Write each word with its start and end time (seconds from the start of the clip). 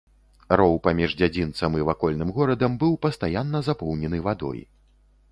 Роў 0.59 0.71
паміж 0.85 1.11
дзядзінцам 1.19 1.75
і 1.79 1.85
вакольным 1.89 2.31
горадам 2.37 2.77
быў 2.83 2.93
пастаянна 3.07 3.61
запоўнены 3.67 4.23
вадой. 4.29 4.59